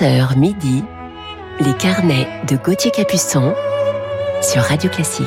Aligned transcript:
11h 0.00 0.38
midi, 0.38 0.84
les 1.58 1.74
carnets 1.74 2.28
de 2.48 2.56
Gauthier 2.56 2.92
Capuçon 2.92 3.52
sur 4.40 4.62
Radio 4.62 4.88
Classique. 4.88 5.26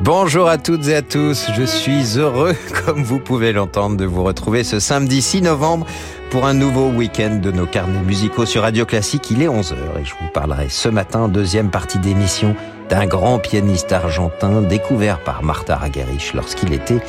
Bonjour 0.00 0.48
à 0.48 0.56
toutes 0.56 0.88
et 0.88 0.94
à 0.94 1.02
tous, 1.02 1.48
je 1.54 1.64
suis 1.64 2.16
heureux, 2.16 2.54
comme 2.86 3.02
vous 3.02 3.18
pouvez 3.18 3.52
l'entendre, 3.52 3.98
de 3.98 4.06
vous 4.06 4.24
retrouver 4.24 4.64
ce 4.64 4.80
samedi 4.80 5.20
6 5.20 5.42
novembre 5.42 5.86
pour 6.30 6.46
un 6.46 6.54
nouveau 6.54 6.88
week-end 6.88 7.40
de 7.42 7.50
nos 7.50 7.66
carnets 7.66 8.00
musicaux 8.00 8.46
sur 8.46 8.62
Radio 8.62 8.86
Classique. 8.86 9.30
Il 9.30 9.42
est 9.42 9.48
11h 9.48 9.74
et 10.00 10.04
je 10.04 10.14
vous 10.18 10.30
parlerai 10.32 10.70
ce 10.70 10.88
matin, 10.88 11.28
deuxième 11.28 11.70
partie 11.70 11.98
d'émission, 11.98 12.56
d'un 12.88 13.06
grand 13.06 13.38
pianiste 13.38 13.92
argentin 13.92 14.62
découvert 14.62 15.18
par 15.18 15.42
Martha 15.42 15.74
Argerich 15.74 16.32
lorsqu'il 16.32 16.72
était 16.72 17.02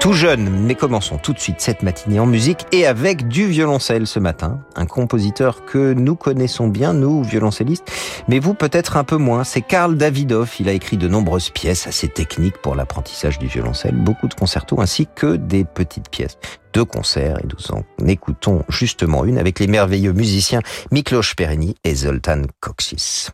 tout 0.00 0.12
jeune, 0.12 0.48
mais 0.50 0.74
commençons 0.74 1.18
tout 1.18 1.32
de 1.32 1.38
suite 1.38 1.60
cette 1.60 1.82
matinée 1.82 2.20
en 2.20 2.26
musique 2.26 2.66
et 2.72 2.86
avec 2.86 3.28
du 3.28 3.46
violoncelle 3.46 4.06
ce 4.06 4.18
matin. 4.18 4.60
Un 4.74 4.86
compositeur 4.86 5.64
que 5.64 5.92
nous 5.92 6.16
connaissons 6.16 6.68
bien, 6.68 6.92
nous, 6.92 7.22
violoncellistes, 7.22 7.90
mais 8.28 8.38
vous 8.38 8.54
peut-être 8.54 8.96
un 8.96 9.04
peu 9.04 9.16
moins. 9.16 9.44
C'est 9.44 9.62
Karl 9.62 9.96
Davidoff. 9.96 10.60
Il 10.60 10.68
a 10.68 10.72
écrit 10.72 10.96
de 10.96 11.08
nombreuses 11.08 11.50
pièces 11.50 11.86
assez 11.86 12.08
techniques 12.08 12.58
pour 12.58 12.74
l'apprentissage 12.74 13.38
du 13.38 13.46
violoncelle, 13.46 13.96
beaucoup 13.96 14.28
de 14.28 14.34
concertos 14.34 14.80
ainsi 14.80 15.06
que 15.14 15.36
des 15.36 15.64
petites 15.64 16.08
pièces 16.08 16.38
de 16.72 16.82
concerts 16.82 17.38
et 17.42 17.46
nous 17.46 17.76
en 17.76 18.06
écoutons 18.06 18.64
justement 18.68 19.24
une 19.24 19.38
avec 19.38 19.58
les 19.58 19.66
merveilleux 19.66 20.12
musiciens 20.12 20.60
Miklos 20.90 21.34
Pereni 21.36 21.74
et 21.84 21.94
Zoltan 21.94 22.42
Koksis. 22.60 23.28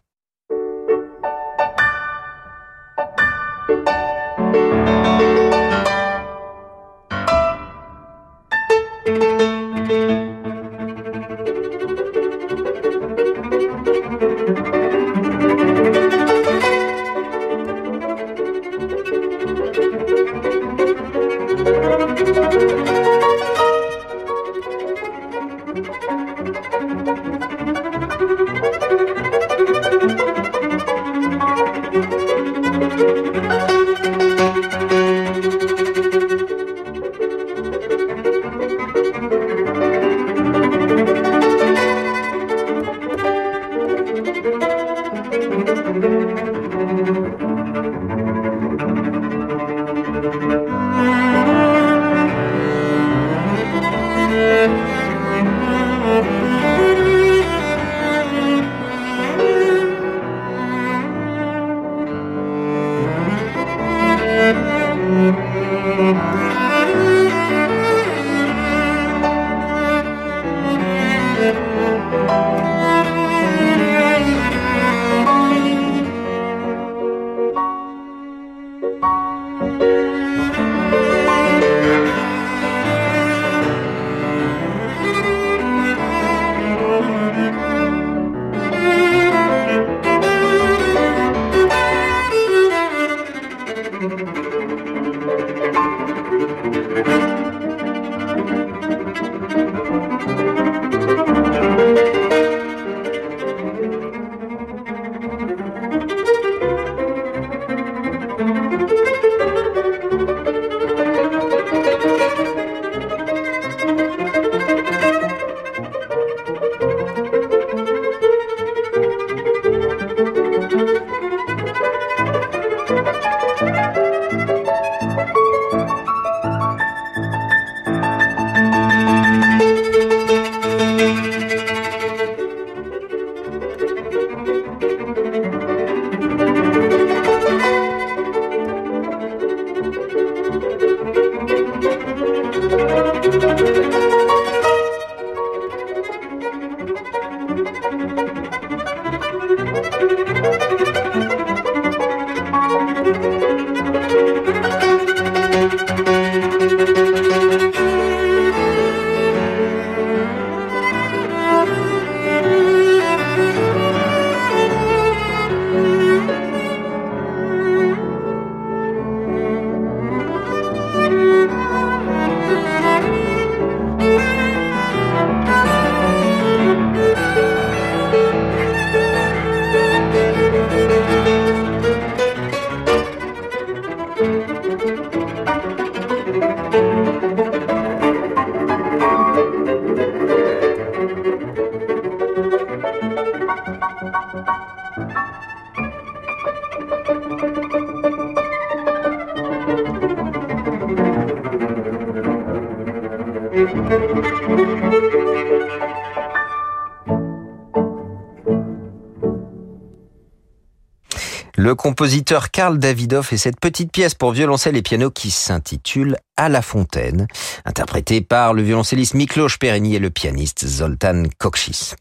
compositeur 211.82 212.52
Karl 212.52 212.78
Davidoff 212.78 213.32
et 213.32 213.36
cette 213.36 213.58
petite 213.58 213.90
pièce 213.90 214.14
pour 214.14 214.30
violoncelle 214.30 214.76
et 214.76 214.82
piano 214.82 215.10
qui 215.10 215.32
s'intitule 215.32 216.16
À 216.36 216.48
la 216.48 216.62
fontaine, 216.62 217.26
interprétée 217.64 218.20
par 218.20 218.54
le 218.54 218.62
violoncelliste 218.62 219.14
Miklos 219.14 219.58
Pereni 219.58 219.96
et 219.96 219.98
le 219.98 220.10
pianiste 220.10 220.64
Zoltan 220.64 221.24
Koksis. 221.38 221.94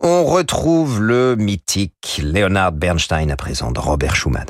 On 0.00 0.24
retrouve 0.24 1.00
le 1.00 1.36
mythique 1.36 2.20
Leonard 2.20 2.72
Bernstein 2.72 3.30
à 3.30 3.36
présent 3.36 3.70
de 3.70 3.78
Robert 3.78 4.16
Schumann. 4.16 4.46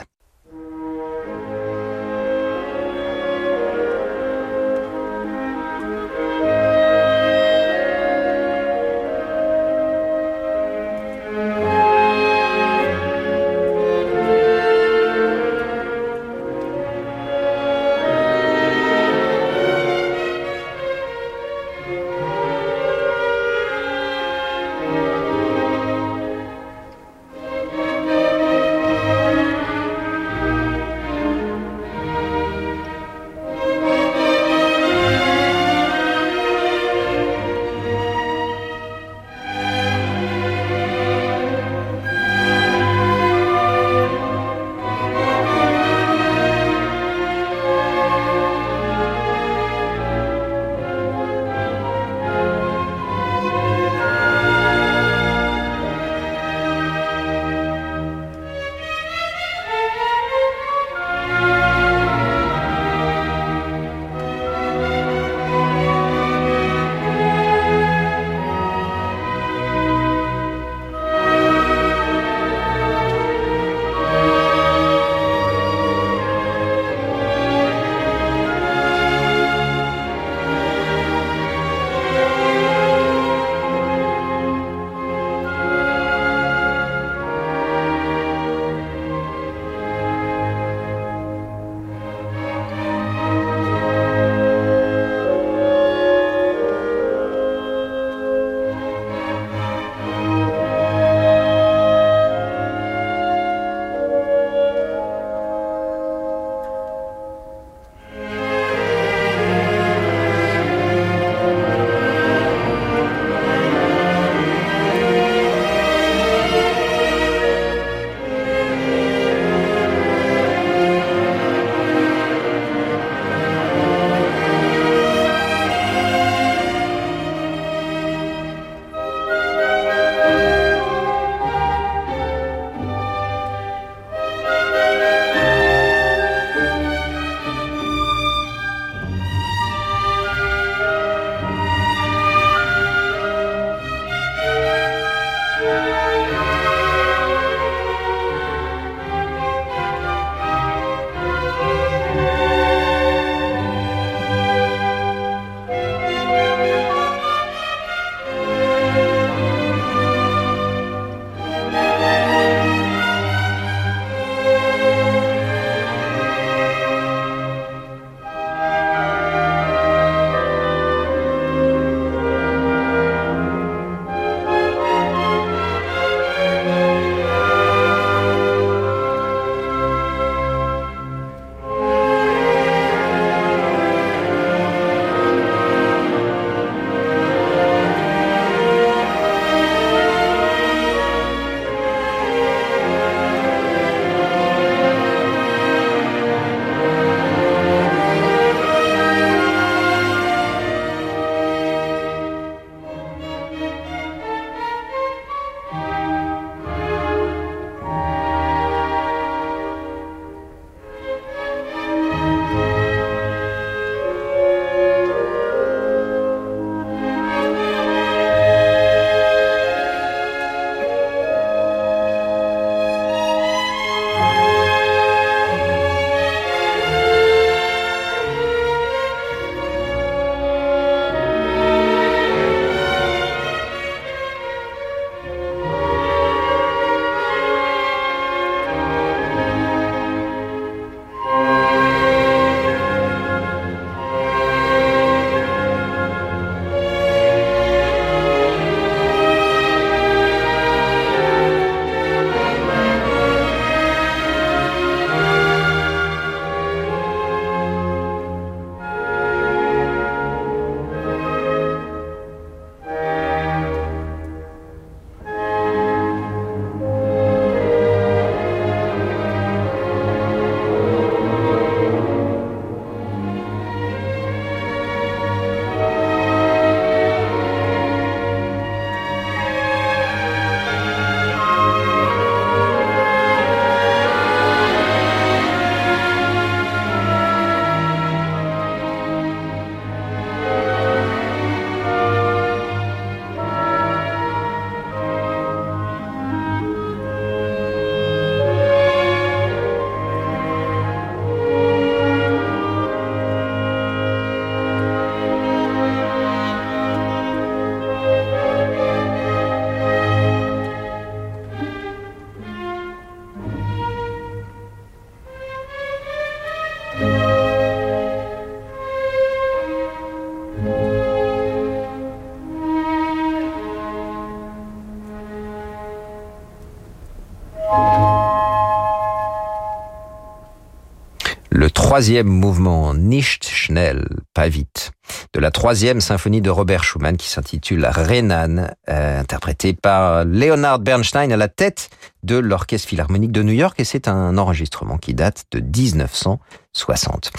Troisième 331.97 332.29
mouvement 332.29 332.93
Nicht 332.93 333.49
schnell, 333.49 334.07
pas 334.35 334.51
vite, 334.51 334.91
de 335.33 335.41
la 335.41 335.51
troisième 335.51 336.03
symphonie 336.03 336.43
de 336.43 336.51
Robert 336.51 336.85
Schumann 336.85 337.17
qui 337.17 337.31
s'intitule 337.31 337.87
Renan, 337.87 338.67
euh, 338.91 339.21
interprétée 339.21 339.73
par 339.73 340.27
Leonard 340.27 340.81
Bernstein 340.81 341.33
à 341.33 341.39
la 341.39 341.49
tête 341.49 341.89
de 342.23 342.37
l'Orchestre 342.37 342.89
Philharmonique 342.89 343.33
de 343.33 343.43
New 343.43 343.55
York 343.55 343.81
et 343.81 343.85
c'est 343.85 344.09
un 344.09 344.37
enregistrement 344.37 344.99
qui 344.99 345.15
date 345.15 345.47
de 345.53 345.61
1960. 345.61 347.31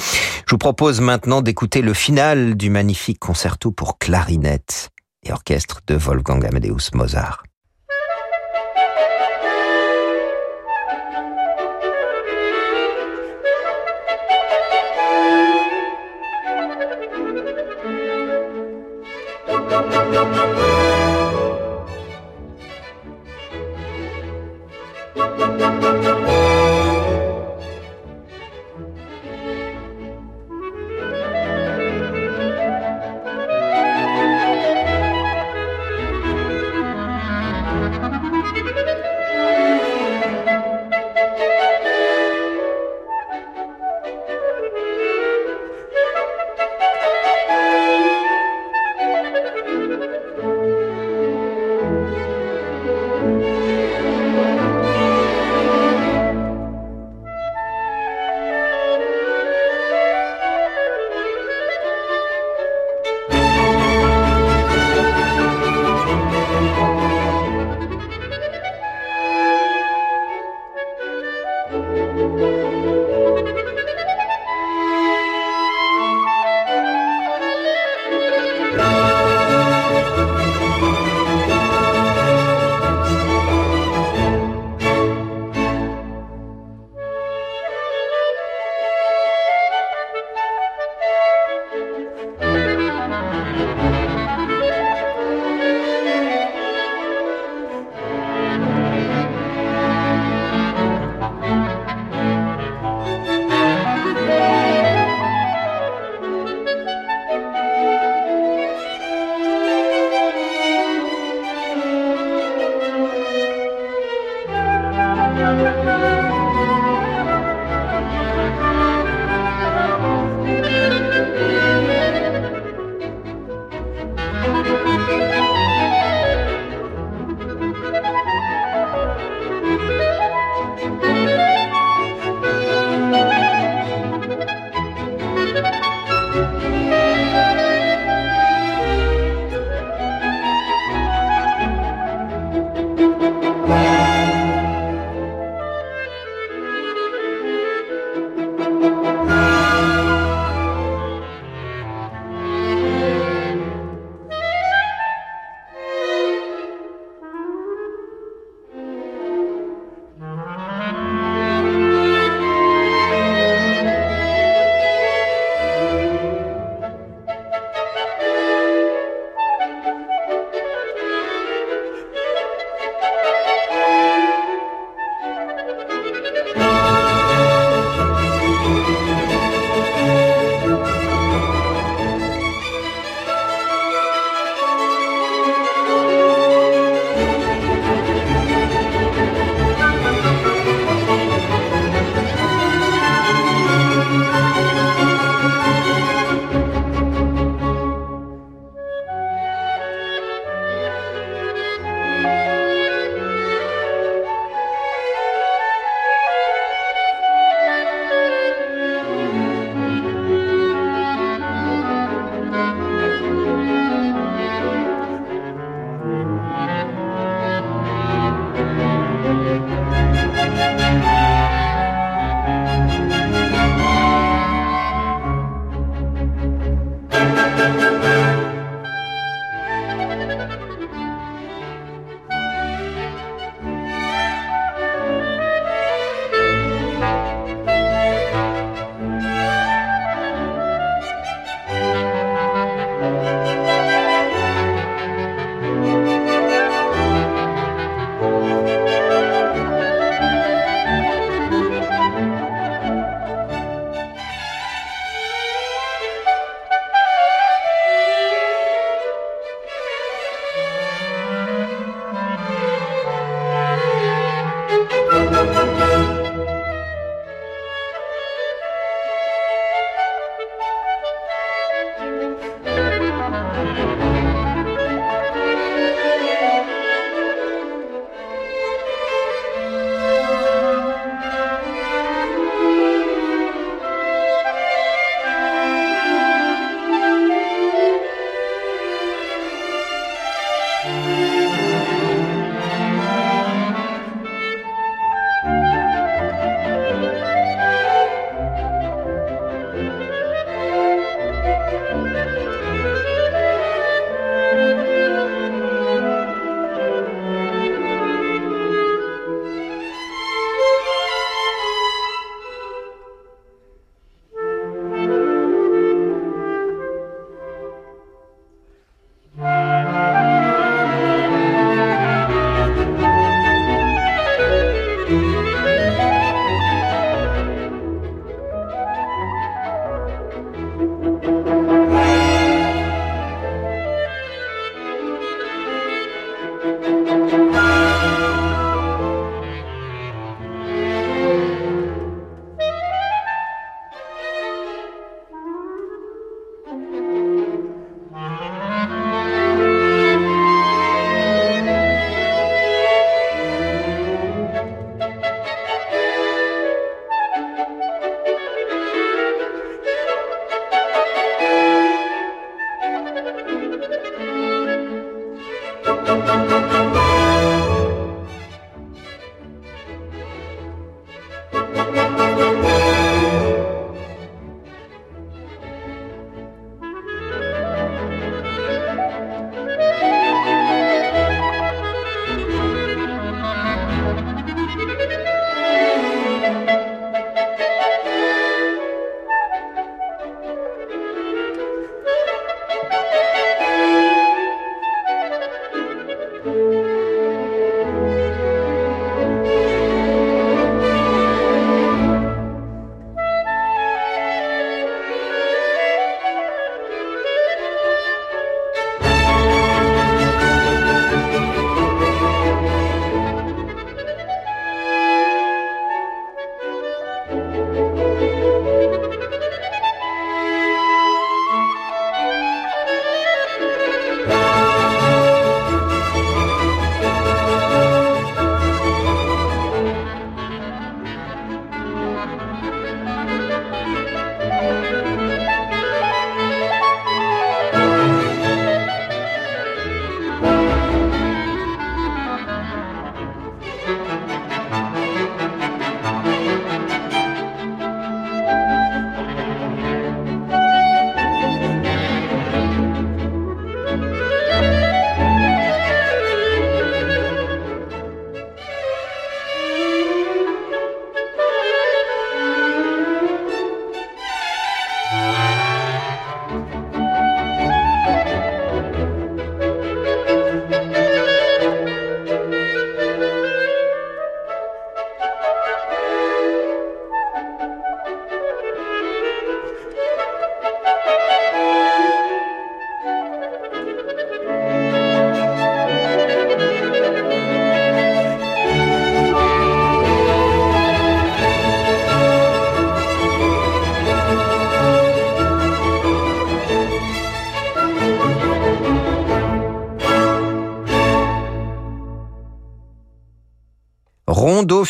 Je 0.48 0.50
vous 0.50 0.58
propose 0.58 1.02
maintenant 1.02 1.44
d'écouter 1.44 1.84
le 1.84 1.94
final 1.94 2.58
du 2.58 2.72
magnifique 2.72 3.20
concerto 3.20 3.70
pour 3.70 4.00
clarinette 4.00 4.90
et 5.24 5.32
orchestre 5.32 5.82
de 5.86 5.94
Wolfgang 5.94 6.44
Amadeus 6.44 6.90
Mozart. 6.96 7.44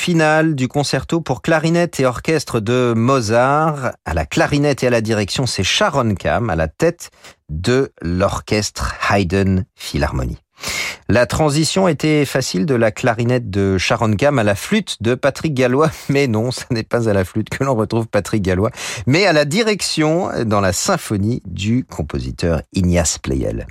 Rondo 0.07 0.17
final 0.17 0.55
du 0.55 0.69
concerto 0.69 1.19
pour 1.19 1.41
clarinette 1.41 1.99
et 1.99 2.05
orchestre 2.05 2.61
de 2.61 2.93
Mozart. 2.95 3.91
À 4.05 4.13
la 4.13 4.25
clarinette 4.25 4.81
et 4.83 4.87
à 4.87 4.89
la 4.89 5.01
direction, 5.01 5.45
c'est 5.45 5.65
Sharon 5.65 6.15
Kam 6.15 6.49
à 6.49 6.55
la 6.55 6.69
tête 6.69 7.11
de 7.49 7.91
l'orchestre 8.01 8.95
Haydn 9.11 9.65
Philharmonie. 9.75 10.37
La 11.09 11.25
transition 11.25 11.89
était 11.89 12.23
facile 12.23 12.65
de 12.65 12.75
la 12.75 12.91
clarinette 12.91 13.49
de 13.49 13.77
Sharon 13.77 14.15
Kam 14.15 14.39
à 14.39 14.43
la 14.43 14.55
flûte 14.55 14.95
de 15.03 15.13
Patrick 15.13 15.53
Gallois, 15.53 15.91
mais 16.09 16.27
non, 16.27 16.51
ce 16.51 16.63
n'est 16.71 16.83
pas 16.83 17.09
à 17.09 17.13
la 17.13 17.25
flûte 17.25 17.49
que 17.49 17.65
l'on 17.65 17.75
retrouve 17.75 18.07
Patrick 18.07 18.41
Gallois, 18.41 18.71
mais 19.07 19.25
à 19.25 19.33
la 19.33 19.43
direction 19.43 20.29
dans 20.45 20.61
la 20.61 20.71
symphonie 20.71 21.43
du 21.45 21.83
compositeur 21.83 22.61
Ignace 22.71 23.17
Pleyel. 23.17 23.67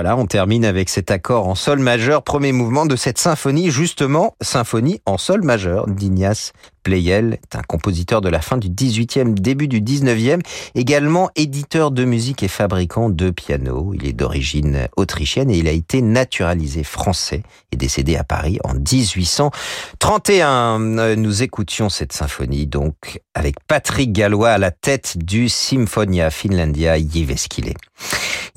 Voilà, 0.00 0.16
on 0.16 0.26
termine 0.26 0.64
avec 0.64 0.90
cet 0.90 1.10
accord 1.10 1.48
en 1.48 1.56
sol 1.56 1.80
majeur, 1.80 2.22
premier 2.22 2.52
mouvement 2.52 2.86
de 2.86 2.94
cette 2.94 3.18
symphonie, 3.18 3.72
justement, 3.72 4.36
symphonie 4.40 5.00
en 5.06 5.18
sol 5.18 5.42
majeur 5.42 5.88
d'Ignace 5.88 6.52
Pleyel, 6.88 7.34
est 7.34 7.54
un 7.54 7.60
compositeur 7.60 8.22
de 8.22 8.30
la 8.30 8.40
fin 8.40 8.56
du 8.56 8.70
18e, 8.70 9.34
début 9.34 9.68
du 9.68 9.82
19e, 9.82 10.40
également 10.74 11.28
éditeur 11.36 11.90
de 11.90 12.06
musique 12.06 12.42
et 12.42 12.48
fabricant 12.48 13.10
de 13.10 13.28
piano. 13.28 13.92
Il 13.92 14.06
est 14.06 14.14
d'origine 14.14 14.88
autrichienne 14.96 15.50
et 15.50 15.58
il 15.58 15.68
a 15.68 15.72
été 15.72 16.00
naturalisé 16.00 16.84
français 16.84 17.42
et 17.72 17.76
décédé 17.76 18.16
à 18.16 18.24
Paris 18.24 18.58
en 18.64 18.72
1831. 18.72 20.78
Nous 21.16 21.42
écoutions 21.42 21.90
cette 21.90 22.14
symphonie 22.14 22.66
donc 22.66 23.20
avec 23.34 23.56
Patrick 23.66 24.10
Gallois 24.10 24.52
à 24.52 24.58
la 24.58 24.70
tête 24.70 25.18
du 25.18 25.50
Symphonia 25.50 26.30
Finlandia 26.30 26.96
Jyväskylä. 26.96 27.74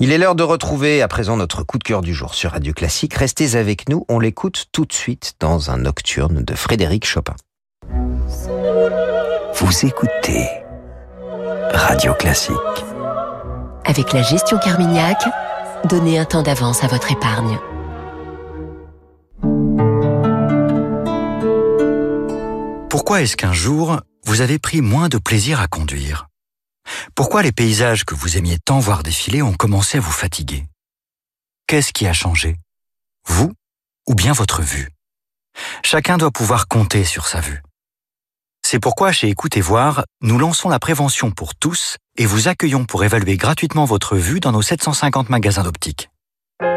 Il 0.00 0.10
est 0.10 0.16
l'heure 0.16 0.36
de 0.36 0.42
retrouver 0.42 1.02
à 1.02 1.08
présent 1.08 1.36
notre 1.36 1.64
coup 1.64 1.76
de 1.76 1.84
cœur 1.84 2.00
du 2.00 2.14
jour 2.14 2.32
sur 2.32 2.52
Radio 2.52 2.72
Classique. 2.72 3.12
Restez 3.12 3.56
avec 3.56 3.90
nous, 3.90 4.06
on 4.08 4.18
l'écoute 4.18 4.68
tout 4.72 4.86
de 4.86 4.94
suite 4.94 5.34
dans 5.38 5.70
un 5.70 5.76
nocturne 5.76 6.42
de 6.42 6.54
Frédéric 6.54 7.04
Chopin. 7.04 7.34
Vous 9.54 9.86
écoutez 9.86 10.48
Radio 11.74 12.14
Classique. 12.14 12.56
Avec 13.84 14.14
la 14.14 14.22
gestion 14.22 14.58
Carmignac, 14.58 15.22
donnez 15.84 16.18
un 16.18 16.24
temps 16.24 16.42
d'avance 16.42 16.82
à 16.82 16.86
votre 16.86 17.12
épargne. 17.12 17.58
Pourquoi 22.88 23.20
est-ce 23.20 23.36
qu'un 23.36 23.52
jour, 23.52 24.00
vous 24.24 24.40
avez 24.40 24.58
pris 24.58 24.80
moins 24.80 25.10
de 25.10 25.18
plaisir 25.18 25.60
à 25.60 25.66
conduire? 25.66 26.28
Pourquoi 27.14 27.42
les 27.42 27.52
paysages 27.52 28.04
que 28.04 28.14
vous 28.14 28.38
aimiez 28.38 28.58
tant 28.64 28.78
voir 28.78 29.02
défiler 29.02 29.42
ont 29.42 29.52
commencé 29.52 29.98
à 29.98 30.00
vous 30.00 30.10
fatiguer? 30.10 30.64
Qu'est-ce 31.66 31.92
qui 31.92 32.06
a 32.06 32.14
changé? 32.14 32.56
Vous 33.26 33.52
ou 34.06 34.14
bien 34.14 34.32
votre 34.32 34.62
vue? 34.62 34.88
Chacun 35.82 36.16
doit 36.16 36.30
pouvoir 36.30 36.66
compter 36.66 37.04
sur 37.04 37.26
sa 37.26 37.40
vue. 37.40 37.62
C'est 38.64 38.78
pourquoi 38.80 39.12
chez 39.12 39.28
Écoutez 39.28 39.60
Voir, 39.60 40.04
nous 40.22 40.38
lançons 40.38 40.68
la 40.68 40.78
prévention 40.78 41.30
pour 41.30 41.54
tous 41.54 41.98
et 42.16 42.26
vous 42.26 42.48
accueillons 42.48 42.84
pour 42.84 43.04
évaluer 43.04 43.36
gratuitement 43.36 43.84
votre 43.84 44.16
vue 44.16 44.40
dans 44.40 44.52
nos 44.52 44.62
750 44.62 45.28
magasins 45.28 45.62
d'optique. 45.62 46.10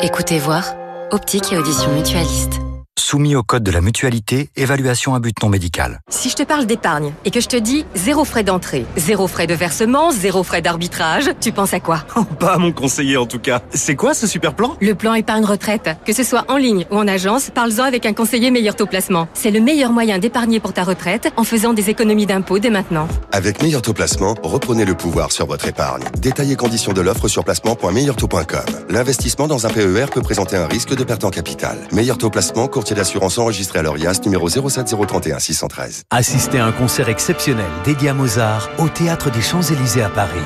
Écoutez 0.02 0.40
Voir, 0.40 0.76
optique 1.12 1.54
et 1.54 1.58
audition 1.58 1.94
mutualiste. 1.94 2.60
Soumis 3.00 3.36
au 3.36 3.44
code 3.44 3.64
de 3.64 3.72
la 3.72 3.82
mutualité, 3.82 4.50
évaluation 4.56 5.16
à 5.16 5.20
but 5.20 5.36
non 5.44 5.50
médical. 5.50 6.00
Si 6.10 6.30
je 6.30 6.36
te 6.36 6.44
parle 6.44 6.66
d'épargne 6.66 7.12
et 7.26 7.32
que 7.32 7.42
je 7.42 7.48
te 7.48 7.58
dis 7.58 7.86
zéro 7.94 8.24
frais 8.24 8.44
d'entrée, 8.44 8.86
zéro 8.96 9.28
frais 9.28 9.48
de 9.48 9.54
versement, 9.54 10.12
zéro 10.12 10.44
frais 10.44 10.62
d'arbitrage, 10.62 11.30
tu 11.42 11.52
penses 11.52 11.74
à 11.74 11.80
quoi? 11.82 12.06
Oh, 12.16 12.24
Pas 12.24 12.54
à 12.54 12.58
mon 12.58 12.72
conseiller 12.72 13.18
en 13.18 13.26
tout 13.26 13.40
cas. 13.40 13.62
C'est 13.74 13.96
quoi 13.96 14.14
ce 14.14 14.28
super 14.28 14.54
plan? 14.56 14.78
Le 14.80 14.96
plan 14.96 15.14
épargne 15.14 15.44
retraite. 15.44 15.90
Que 16.06 16.14
ce 16.14 16.24
soit 16.24 16.46
en 16.48 16.56
ligne 16.58 16.86
ou 16.90 16.96
en 16.96 17.08
agence, 17.08 17.50
parle-en 17.54 17.84
avec 17.84 18.06
un 18.06 18.14
conseiller 18.14 18.50
meilleur 18.50 18.76
taux 18.76 18.86
placement. 18.86 19.28
C'est 19.34 19.52
le 19.52 19.60
meilleur 19.60 19.92
moyen 19.92 20.18
d'épargner 20.18 20.60
pour 20.62 20.72
ta 20.74 20.84
retraite 20.84 21.32
en 21.36 21.44
faisant 21.44 21.74
des 21.74 21.90
économies 21.90 22.26
d'impôts 22.26 22.60
dès 22.60 22.70
maintenant. 22.70 23.08
Avec 23.34 23.62
meilleur 23.62 23.82
taux 23.82 23.94
placement, 23.94 24.36
reprenez 24.42 24.86
le 24.86 24.96
pouvoir 24.96 25.32
sur 25.34 25.46
votre 25.48 25.68
épargne. 25.68 26.04
Détaillez 26.18 26.56
conditions 26.56 26.94
de 26.94 27.02
l'offre 27.02 27.28
sur 27.28 27.44
placement.meilleurtaux.com. 27.44 28.66
L'investissement 28.90 29.48
dans 29.48 29.66
un 29.66 29.70
PER 29.70 30.06
peut 30.14 30.22
présenter 30.22 30.56
un 30.56 30.68
risque 30.68 30.96
de 30.96 31.04
perte 31.04 31.26
en 31.26 31.30
capital. 31.30 31.78
Meilleur 31.92 32.18
taux 32.18 32.30
placement, 32.30 32.68
courtier 32.86 32.96
d'assurance 32.96 33.40
à 33.74 33.82
l'ORIAS, 33.82 34.22
numéro 34.26 34.48
07031 34.48 35.40
613. 35.40 36.04
Assistez 36.12 36.60
à 36.60 36.68
un 36.68 36.72
concert 36.72 37.10
exceptionnel 37.10 37.66
dédié 37.84 38.10
à 38.10 38.14
Mozart 38.14 38.70
au 38.78 38.90
Théâtre 38.90 39.32
des 39.32 39.42
Champs-Élysées 39.42 40.04
à 40.04 40.10
Paris. 40.10 40.38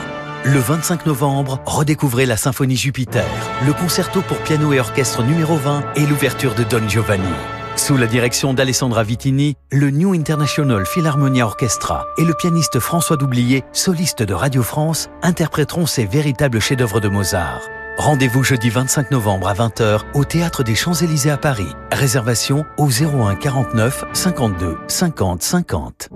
Le 0.46 0.58
25 0.58 1.06
novembre, 1.06 1.60
redécouvrez 1.66 2.26
la 2.26 2.38
Symphonie 2.38 2.78
Jupiter, 2.78 3.26
le 3.66 3.74
concerto 3.74 4.22
pour 4.22 4.38
piano 4.38 4.72
et 4.72 4.80
orchestre 4.80 5.22
numéro 5.22 5.58
20 5.58 5.84
et 5.98 6.06
l'ouverture 6.06 6.56
de 6.56 6.64
Don 6.64 6.88
Giovanni. 6.88 7.28
Sous 7.76 7.98
la 7.98 8.08
direction 8.08 8.54
d'Alessandra 8.54 9.04
Vitini, 9.04 9.56
le 9.74 9.92
New 9.92 10.14
International 10.14 10.86
Philharmonia 10.86 11.46
Orchestra 11.46 12.06
et 12.18 12.24
le 12.24 12.34
pianiste 12.34 12.80
François 12.80 13.18
Doublier, 13.18 13.66
soliste 13.74 14.24
de 14.24 14.34
Radio 14.34 14.64
France, 14.64 15.10
interpréteront 15.24 15.88
ces 15.88 16.06
véritables 16.06 16.62
chefs-d'œuvre 16.62 17.02
de 17.02 17.10
Mozart. 17.10 17.60
Rendez-vous 18.00 18.44
jeudi 18.44 18.70
25 18.70 19.12
novembre 19.12 19.50
à 19.50 19.54
20h 19.54 20.04
au 20.14 20.24
Théâtre 20.24 20.64
des 20.64 20.74
Champs-Élysées 20.74 21.32
à 21.32 21.38
Paris. 21.38 21.68
Réservation 21.92 22.64
au 22.78 22.88
01 22.88 23.36
49 23.36 24.06
52 24.14 24.78
50 24.88 25.44
50. 25.44 26.10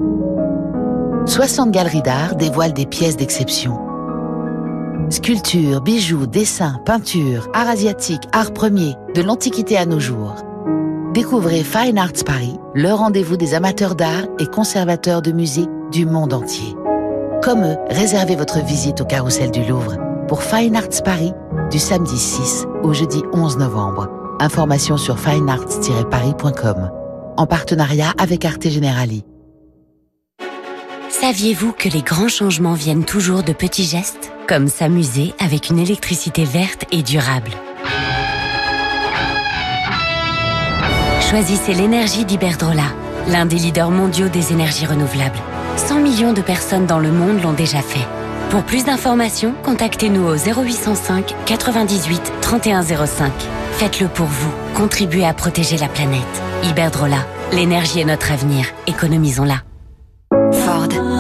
60 1.25 1.71
galeries 1.71 2.01
d'art 2.01 2.37
dévoilent 2.37 2.71
des 2.71 2.85
pièces 2.85 3.17
d'exception. 3.17 3.77
Sculptures, 5.09 5.81
bijoux, 5.81 6.25
dessins, 6.25 6.79
peintures, 6.85 7.49
art 7.53 7.67
asiatique, 7.67 8.23
art 8.31 8.53
premier, 8.53 8.95
de 9.13 9.21
l'Antiquité 9.21 9.77
à 9.77 9.85
nos 9.85 9.99
jours. 9.99 10.35
Découvrez 11.13 11.65
Fine 11.65 11.97
Arts 11.97 12.23
Paris, 12.25 12.57
le 12.73 12.93
rendez-vous 12.93 13.35
des 13.35 13.55
amateurs 13.55 13.95
d'art 13.95 14.23
et 14.39 14.47
conservateurs 14.47 15.21
de 15.21 15.33
musées 15.33 15.67
du 15.91 16.05
monde 16.05 16.31
entier. 16.31 16.77
Comme 17.41 17.65
eux, 17.65 17.75
réservez 17.89 18.37
votre 18.37 18.63
visite 18.63 19.01
au 19.01 19.05
carrousel 19.05 19.51
du 19.51 19.65
Louvre 19.65 19.97
pour 20.29 20.43
Fine 20.43 20.77
Arts 20.77 21.03
Paris 21.03 21.33
du 21.73 21.79
samedi 21.79 22.19
6 22.19 22.67
au 22.83 22.93
jeudi 22.93 23.23
11 23.33 23.57
novembre. 23.57 24.07
Information 24.39 24.95
sur 24.95 25.17
finearts-paris.com. 25.17 26.91
En 27.35 27.47
partenariat 27.47 28.13
avec 28.19 28.45
Arte 28.45 28.69
Generali. 28.69 29.25
Saviez-vous 31.09 31.71
que 31.71 31.89
les 31.89 32.03
grands 32.03 32.27
changements 32.27 32.75
viennent 32.75 33.05
toujours 33.05 33.41
de 33.41 33.53
petits 33.53 33.85
gestes? 33.85 34.31
Comme 34.47 34.67
s'amuser 34.67 35.33
avec 35.39 35.71
une 35.71 35.79
électricité 35.79 36.43
verte 36.43 36.85
et 36.91 37.01
durable. 37.01 37.49
Choisissez 41.21 41.73
l'énergie 41.73 42.23
d'Iberdrola, 42.23 42.93
l'un 43.29 43.47
des 43.47 43.55
leaders 43.55 43.89
mondiaux 43.89 44.29
des 44.29 44.51
énergies 44.51 44.85
renouvelables. 44.85 45.39
100 45.77 46.01
millions 46.01 46.33
de 46.33 46.41
personnes 46.41 46.85
dans 46.85 46.99
le 46.99 47.11
monde 47.11 47.41
l'ont 47.41 47.53
déjà 47.53 47.81
fait. 47.81 48.07
Pour 48.53 48.65
plus 48.65 48.85
d'informations, 48.85 49.55
contactez-nous 49.63 50.27
au 50.27 50.35
0805 50.35 51.33
98 51.47 52.33
3105. 52.39 53.31
Faites-le 53.71 54.07
pour 54.07 54.27
vous. 54.27 54.51
Contribuez 54.75 55.25
à 55.25 55.33
protéger 55.33 55.75
la 55.75 55.87
planète. 55.87 56.21
Iberdrola. 56.61 57.25
L'énergie 57.51 58.01
est 58.01 58.05
notre 58.05 58.31
avenir. 58.31 58.67
Économisons-la. 58.85 59.63
Ford. 60.51 61.12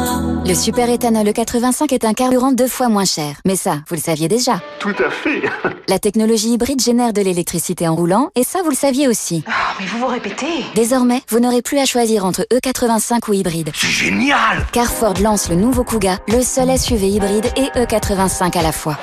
Le 0.45 0.55
super 0.55 0.89
éthanol 0.89 1.25
E85 1.27 1.93
est 1.93 2.03
un 2.03 2.13
carburant 2.13 2.51
deux 2.51 2.67
fois 2.67 2.89
moins 2.89 3.05
cher. 3.05 3.37
Mais 3.45 3.55
ça, 3.55 3.77
vous 3.87 3.95
le 3.95 4.01
saviez 4.01 4.27
déjà. 4.27 4.61
Tout 4.79 4.93
à 4.99 5.09
fait. 5.09 5.41
La 5.87 5.99
technologie 5.99 6.49
hybride 6.49 6.81
génère 6.81 7.13
de 7.13 7.21
l'électricité 7.21 7.87
en 7.87 7.95
roulant, 7.95 8.29
et 8.35 8.43
ça, 8.43 8.59
vous 8.61 8.69
le 8.69 8.75
saviez 8.75 9.07
aussi. 9.07 9.45
Oh, 9.47 9.51
mais 9.79 9.85
vous 9.85 9.99
vous 9.99 10.07
répétez. 10.07 10.65
Désormais, 10.75 11.21
vous 11.29 11.39
n'aurez 11.39 11.61
plus 11.61 11.77
à 11.79 11.85
choisir 11.85 12.25
entre 12.25 12.45
E85 12.51 13.29
ou 13.29 13.33
hybride. 13.33 13.71
C'est 13.73 13.87
génial 13.87 14.65
Car 14.73 14.87
Ford 14.87 15.13
lance 15.21 15.49
le 15.49 15.55
nouveau 15.55 15.85
Kuga, 15.85 16.17
le 16.27 16.41
seul 16.41 16.77
SUV 16.77 17.09
hybride 17.09 17.47
et 17.55 17.67
E85 17.79 18.57
à 18.57 18.63
la 18.63 18.73
fois. 18.73 18.97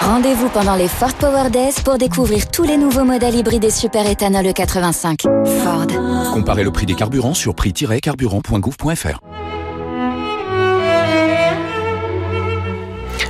Rendez-vous 0.00 0.48
pendant 0.48 0.76
les 0.76 0.88
Ford 0.88 1.12
Power 1.14 1.50
Days 1.50 1.74
pour 1.84 1.98
découvrir 1.98 2.50
tous 2.50 2.64
les 2.64 2.78
nouveaux 2.78 3.04
modèles 3.04 3.34
hybrides 3.34 3.64
et 3.64 3.70
super 3.70 4.06
éthanol 4.08 4.46
E85. 4.46 5.22
Ford. 5.62 6.32
Comparez 6.32 6.64
le 6.64 6.70
prix 6.70 6.86
des 6.86 6.94
carburants 6.94 7.34
sur 7.34 7.54
prix-carburant.gouv.fr. 7.54 9.20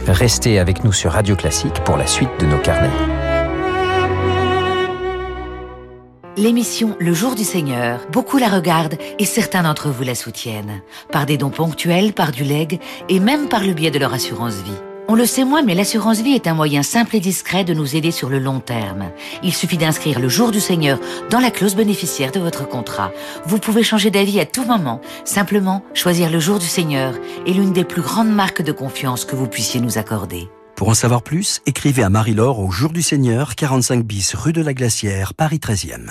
Restez 0.07 0.59
avec 0.59 0.85
nous 0.85 0.93
sur 0.93 1.13
Radio 1.13 1.35
Classique 1.35 1.81
pour 1.85 1.97
la 1.97 2.07
suite 2.07 2.29
de 2.39 2.45
nos 2.45 2.59
carnets. 2.59 2.91
L'émission 6.37 6.95
Le 7.01 7.15
Jour 7.15 7.35
du 7.35 7.45
Seigneur, 7.45 8.01
beaucoup 8.13 8.37
la 8.37 8.49
regardent 8.49 8.99
et 9.19 9.25
certains 9.25 9.63
d'entre 9.63 9.89
vous 9.89 10.03
la 10.03 10.15
soutiennent. 10.15 10.83
Par 11.11 11.25
des 11.25 11.39
dons 11.39 11.49
ponctuels, 11.49 12.13
par 12.13 12.33
du 12.33 12.45
leg 12.45 12.81
et 13.09 13.19
même 13.19 13.49
par 13.49 13.65
le 13.65 13.73
biais 13.73 13.91
de 13.91 13.99
leur 13.99 14.13
assurance 14.13 14.57
vie. 14.57 14.94
On 15.07 15.15
le 15.15 15.27
sait 15.27 15.45
moins, 15.45 15.63
mais 15.63 15.75
l'assurance 15.75 16.23
vie 16.23 16.33
est 16.33 16.47
un 16.47 16.55
moyen 16.55 16.83
simple 16.83 17.17
et 17.17 17.21
discret 17.21 17.63
de 17.63 17.75
nous 17.75 17.95
aider 17.95 18.11
sur 18.11 18.31
le 18.31 18.39
long 18.39 18.61
terme. 18.61 19.11
Il 19.43 19.53
suffit 19.53 19.77
d'inscrire 19.77 20.19
le 20.19 20.31
jour 20.31 20.51
du 20.51 20.61
Seigneur 20.61 20.99
dans 21.31 21.41
la 21.41 21.51
clause 21.51 21.77
bénéficiaire 21.77 22.33
de 22.33 22.41
votre 22.41 22.67
contrat. 22.67 23.13
Vous 23.45 23.59
pouvez 23.59 23.83
changer 23.83 24.11
d'avis 24.11 24.41
à 24.41 24.47
tout 24.47 24.65
moment. 24.65 25.03
Simplement, 25.25 25.83
choisir 25.93 26.31
le 26.31 26.41
jour 26.41 26.59
du 26.59 26.67
Seigneur 26.67 27.15
est 27.47 27.53
l'une 27.53 27.75
des 27.75 27.85
plus 27.85 28.01
grandes 28.01 28.33
marques 28.33 28.63
de 28.63 28.73
confiance 28.73 29.27
que 29.27 29.37
vous 29.37 29.47
puissiez 29.47 29.81
nous 29.81 29.99
accorder. 29.99 30.49
Pour 30.75 30.89
en 30.89 30.95
savoir 30.95 31.23
plus, 31.23 31.61
écrivez 31.67 32.03
à 32.03 32.09
Marie-Laure 32.09 32.59
au 32.59 32.71
Jour 32.71 32.91
du 32.91 33.03
Seigneur, 33.03 33.57
45 33.57 34.03
bis 34.05 34.35
rue 34.35 34.55
de 34.55 34.63
la 34.63 34.73
Glacière, 34.73 35.35
Paris 35.35 35.61
13e. 35.63 36.11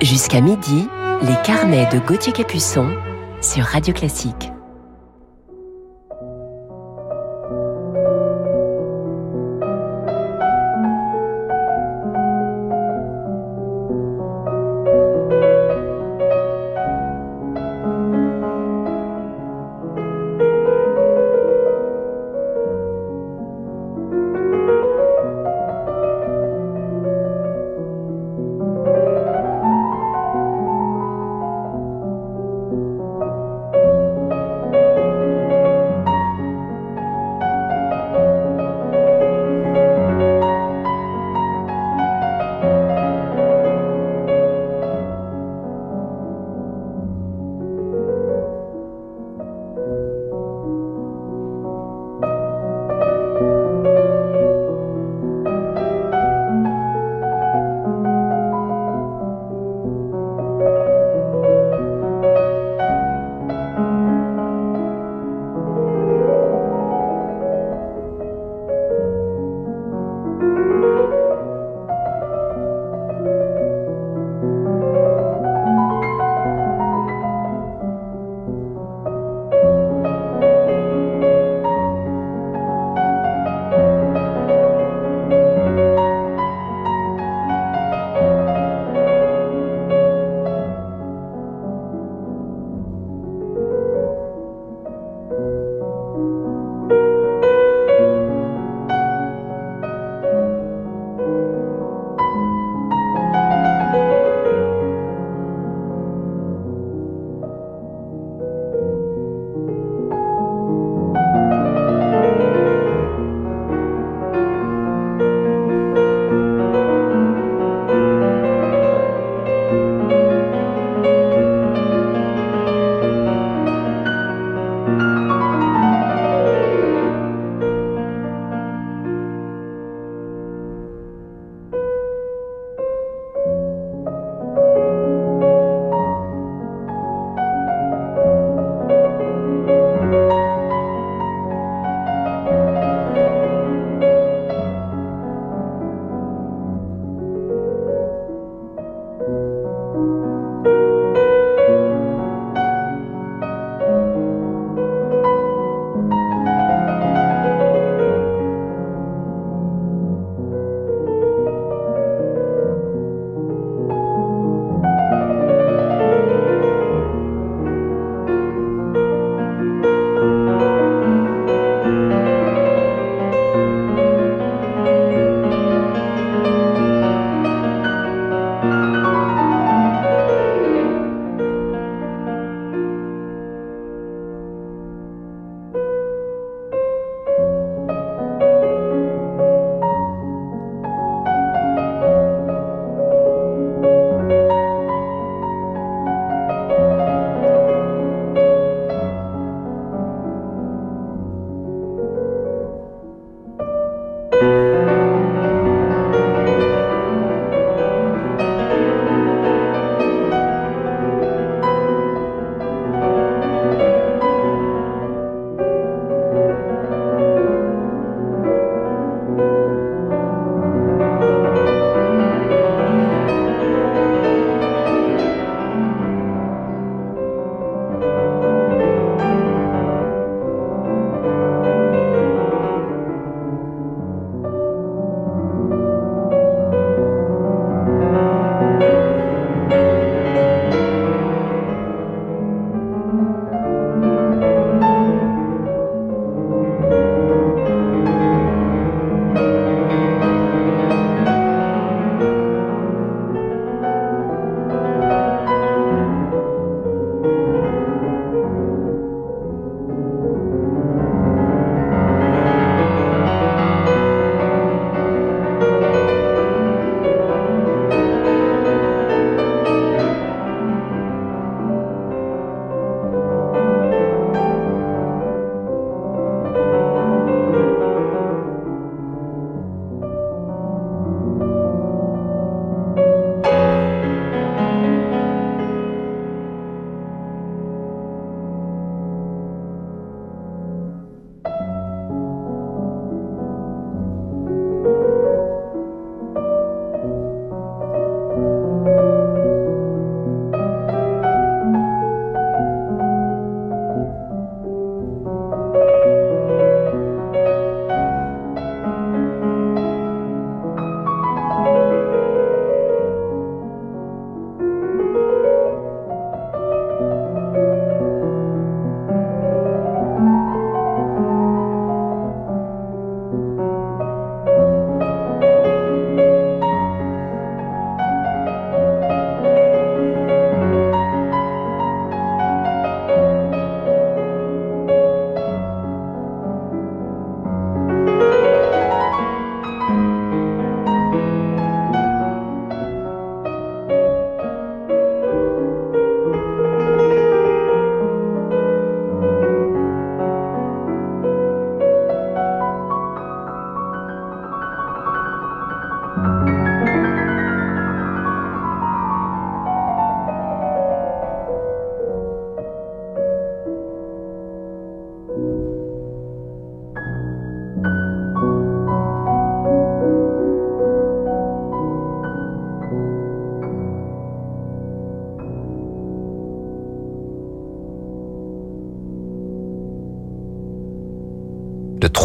Jusqu'à 0.00 0.40
midi, 0.40 0.88
les 1.22 1.36
carnets 1.44 1.88
de 1.92 1.98
Gauthier 1.98 2.32
Capuçon 2.32 2.90
sur 3.42 3.64
Radio 3.64 3.92
Classique. 3.92 4.50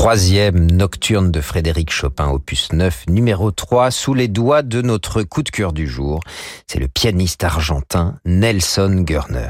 Troisième 0.06 0.70
nocturne 0.70 1.32
de 1.32 1.41
Frédéric 1.41 1.91
Chopin, 1.91 2.30
opus 2.30 2.72
9, 2.72 3.06
numéro 3.10 3.49
3, 3.49 3.89
sous 3.89 4.14
les 4.14 4.28
doigts 4.28 4.62
de 4.62 4.84
notre 4.84 5.24
coup 5.24 5.41
de 5.41 5.49
cœur 5.49 5.74
du 5.74 5.88
jour. 5.88 6.20
C'est 6.68 6.78
le 6.78 6.88
pianiste 6.88 7.43
argentin 7.43 8.20
Nelson 8.24 9.03
Görner. 9.03 9.49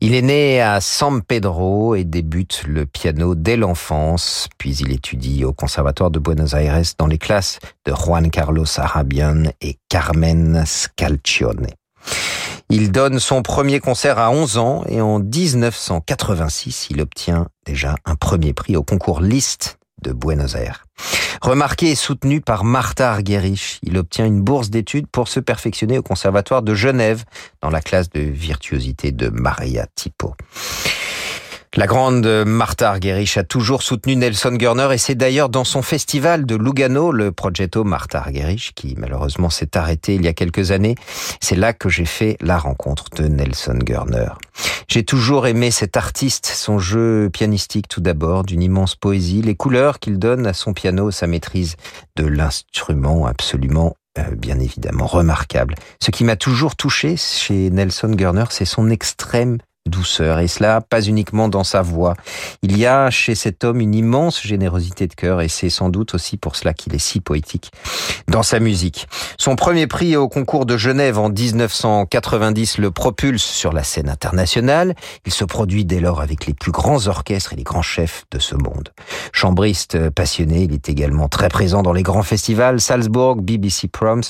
Il 0.00 0.14
est 0.14 0.22
né 0.22 0.60
à 0.60 0.80
San 0.80 1.22
Pedro 1.22 1.96
et 1.96 2.04
débute 2.04 2.62
le 2.68 2.86
piano 2.86 3.34
dès 3.34 3.56
l'enfance, 3.56 4.48
puis 4.58 4.76
il 4.76 4.92
étudie 4.92 5.44
au 5.44 5.52
Conservatoire 5.52 6.12
de 6.12 6.20
Buenos 6.20 6.54
Aires 6.54 6.80
dans 6.96 7.08
les 7.08 7.18
classes 7.18 7.58
de 7.84 7.92
Juan 7.92 8.30
Carlos 8.30 8.78
Arabian 8.78 9.42
et 9.60 9.76
Carmen 9.88 10.62
Scalcione. 10.64 11.66
Il 12.70 12.90
donne 12.90 13.18
son 13.18 13.42
premier 13.42 13.80
concert 13.80 14.18
à 14.18 14.30
11 14.30 14.58
ans 14.58 14.84
et 14.88 15.00
en 15.00 15.18
1986, 15.18 16.88
il 16.90 17.00
obtient 17.00 17.48
déjà 17.66 17.96
un 18.04 18.14
premier 18.14 18.52
prix 18.52 18.76
au 18.76 18.82
concours 18.82 19.20
Liszt 19.20 19.78
de 20.02 20.12
Buenos 20.12 20.54
Aires. 20.54 20.84
Remarqué 21.42 21.90
et 21.90 21.94
soutenu 21.94 22.40
par 22.40 22.64
Martha 22.64 23.12
Argerich, 23.12 23.78
il 23.82 23.98
obtient 23.98 24.24
une 24.24 24.40
bourse 24.40 24.70
d'études 24.70 25.06
pour 25.06 25.28
se 25.28 25.40
perfectionner 25.40 25.98
au 25.98 26.02
Conservatoire 26.02 26.62
de 26.62 26.74
Genève 26.74 27.24
dans 27.60 27.70
la 27.70 27.80
classe 27.80 28.08
de 28.10 28.20
virtuosité 28.20 29.12
de 29.12 29.28
Maria 29.28 29.86
Tipo. 29.94 30.34
La 31.76 31.88
grande 31.88 32.44
Martha 32.46 32.88
Argerich 32.88 33.36
a 33.36 33.42
toujours 33.42 33.82
soutenu 33.82 34.14
Nelson 34.14 34.52
Görner 34.52 34.90
et 34.92 34.98
c'est 34.98 35.16
d'ailleurs 35.16 35.48
dans 35.48 35.64
son 35.64 35.82
festival 35.82 36.46
de 36.46 36.54
Lugano, 36.54 37.10
le 37.10 37.32
Progetto 37.32 37.82
Martha 37.82 38.20
Argerich, 38.20 38.74
qui 38.76 38.94
malheureusement 38.96 39.50
s'est 39.50 39.76
arrêté 39.76 40.14
il 40.14 40.24
y 40.24 40.28
a 40.28 40.32
quelques 40.32 40.70
années, 40.70 40.94
c'est 41.40 41.56
là 41.56 41.72
que 41.72 41.88
j'ai 41.88 42.04
fait 42.04 42.36
la 42.40 42.58
rencontre 42.58 43.06
de 43.16 43.26
Nelson 43.26 43.76
Görner. 43.82 44.28
J'ai 44.86 45.02
toujours 45.02 45.48
aimé 45.48 45.72
cet 45.72 45.96
artiste, 45.96 46.46
son 46.46 46.78
jeu 46.78 47.28
pianistique 47.32 47.88
tout 47.88 48.00
d'abord, 48.00 48.44
d'une 48.44 48.62
immense 48.62 48.94
poésie, 48.94 49.42
les 49.42 49.56
couleurs 49.56 49.98
qu'il 49.98 50.20
donne 50.20 50.46
à 50.46 50.52
son 50.52 50.74
piano, 50.74 51.10
sa 51.10 51.26
maîtrise 51.26 51.74
de 52.14 52.24
l'instrument 52.24 53.26
absolument 53.26 53.96
euh, 54.16 54.22
bien 54.36 54.60
évidemment 54.60 55.06
remarquable. 55.06 55.74
Ce 56.00 56.12
qui 56.12 56.22
m'a 56.22 56.36
toujours 56.36 56.76
touché 56.76 57.16
chez 57.16 57.70
Nelson 57.70 58.10
Görner, 58.10 58.44
c'est 58.50 58.64
son 58.64 58.90
extrême 58.90 59.58
douceur, 59.94 60.38
et 60.38 60.48
cela 60.48 60.80
pas 60.80 61.02
uniquement 61.02 61.48
dans 61.48 61.62
sa 61.62 61.82
voix. 61.82 62.14
Il 62.62 62.78
y 62.78 62.86
a 62.86 63.10
chez 63.10 63.34
cet 63.34 63.64
homme 63.64 63.80
une 63.80 63.94
immense 63.94 64.42
générosité 64.42 65.06
de 65.06 65.14
cœur, 65.14 65.42
et 65.42 65.48
c'est 65.48 65.68
sans 65.68 65.90
doute 65.90 66.14
aussi 66.14 66.38
pour 66.38 66.56
cela 66.56 66.72
qu'il 66.72 66.94
est 66.94 66.98
si 66.98 67.20
poétique 67.20 67.70
dans 68.26 68.42
sa 68.42 68.60
musique. 68.60 69.06
Son 69.38 69.56
premier 69.56 69.86
prix 69.86 70.16
au 70.16 70.28
concours 70.28 70.64
de 70.64 70.78
Genève 70.78 71.18
en 71.18 71.28
1990 71.28 72.78
le 72.78 72.90
propulse 72.90 73.44
sur 73.44 73.72
la 73.72 73.82
scène 73.82 74.08
internationale. 74.08 74.94
Il 75.26 75.32
se 75.32 75.44
produit 75.44 75.84
dès 75.84 76.00
lors 76.00 76.22
avec 76.22 76.46
les 76.46 76.54
plus 76.54 76.72
grands 76.72 77.06
orchestres 77.06 77.52
et 77.52 77.56
les 77.56 77.62
grands 77.62 77.82
chefs 77.82 78.24
de 78.30 78.38
ce 78.38 78.54
monde. 78.54 78.88
Chambriste 79.32 80.08
passionné, 80.10 80.62
il 80.62 80.72
est 80.72 80.88
également 80.88 81.28
très 81.28 81.48
présent 81.48 81.82
dans 81.82 81.92
les 81.92 82.02
grands 82.02 82.22
festivals, 82.22 82.80
Salzbourg, 82.80 83.36
BBC 83.36 83.88
Proms. 83.88 84.22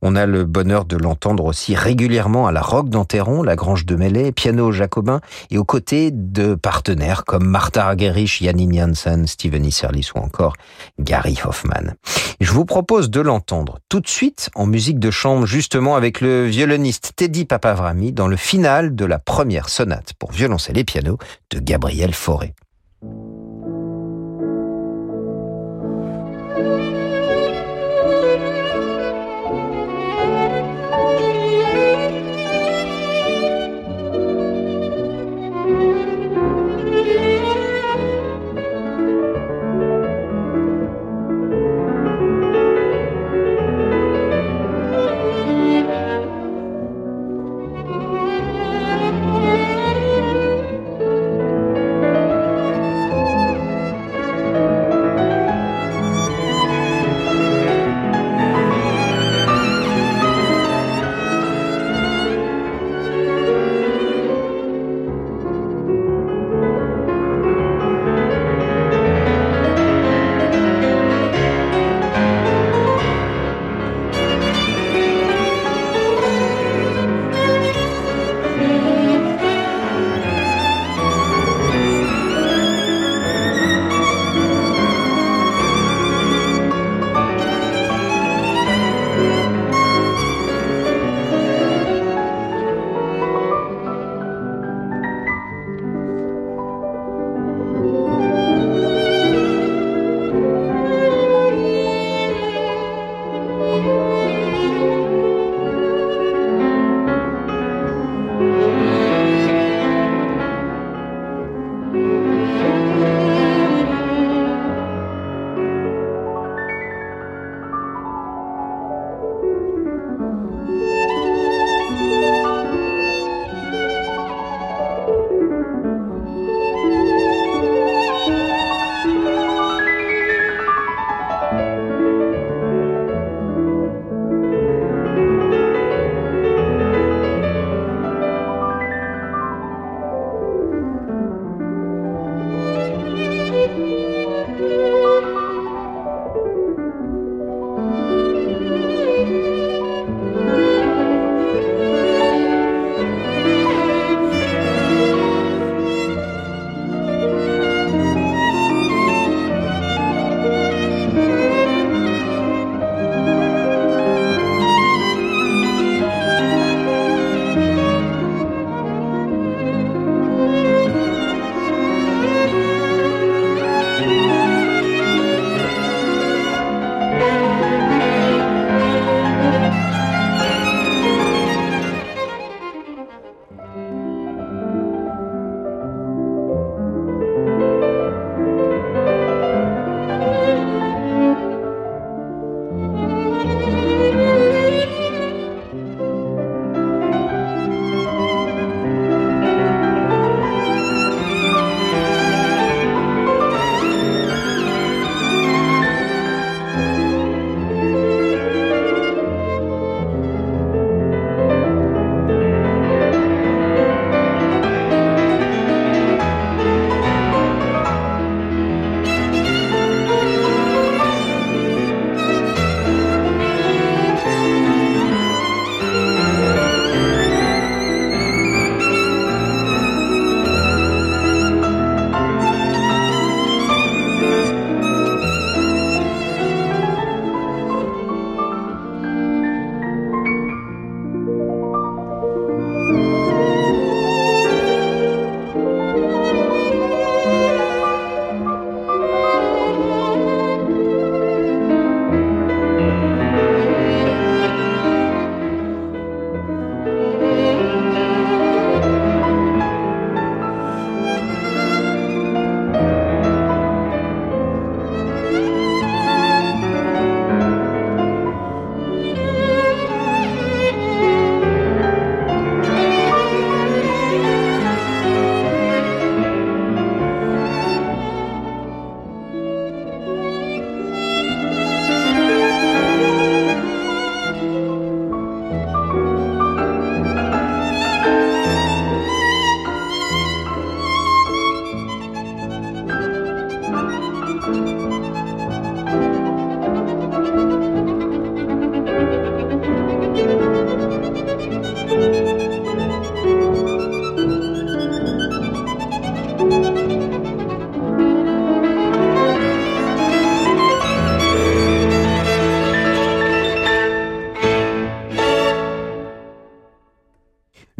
On 0.00 0.14
a 0.14 0.26
le 0.26 0.44
bonheur 0.44 0.84
de 0.84 0.96
l'entendre 0.96 1.44
aussi 1.44 1.74
régulièrement 1.74 2.46
à 2.46 2.52
la 2.52 2.60
Roque 2.60 2.88
d'Anteron, 2.88 3.42
la 3.42 3.56
Grange 3.56 3.84
de 3.84 3.96
Mellet, 3.96 4.30
piano 4.30 4.70
jacobin 4.76 5.20
et 5.50 5.58
aux 5.58 5.64
côtés 5.64 6.10
de 6.12 6.54
partenaires 6.54 7.24
comme 7.24 7.46
Martha 7.46 7.86
Argerich, 7.86 8.42
Janine 8.42 8.72
Janssen, 8.72 9.26
Steven 9.26 9.64
Isserlis 9.64 10.10
ou 10.14 10.18
encore 10.18 10.54
Gary 11.00 11.38
Hoffman. 11.44 11.94
Je 12.40 12.52
vous 12.52 12.64
propose 12.64 13.10
de 13.10 13.20
l'entendre 13.20 13.78
tout 13.88 14.00
de 14.00 14.08
suite 14.08 14.50
en 14.54 14.66
musique 14.66 14.98
de 14.98 15.10
chambre 15.10 15.46
justement 15.46 15.96
avec 15.96 16.20
le 16.20 16.46
violoniste 16.46 17.12
Teddy 17.16 17.44
Papavrami 17.44 18.12
dans 18.12 18.28
le 18.28 18.36
final 18.36 18.94
de 18.94 19.04
la 19.04 19.18
première 19.18 19.68
sonate 19.68 20.12
pour 20.18 20.32
violoncelle 20.32 20.78
et 20.78 20.84
piano 20.84 21.18
de 21.50 21.58
Gabriel 21.58 22.14
Fauré. 22.14 22.54